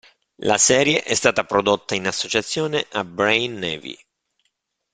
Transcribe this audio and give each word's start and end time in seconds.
La 0.39 0.57
serie 0.57 1.03
è 1.03 1.13
stata 1.13 1.43
prodotta 1.43 1.93
in 1.93 2.07
associazione 2.07 2.87
a 2.93 3.03
Brain 3.03 3.59
Navi. 3.59 3.95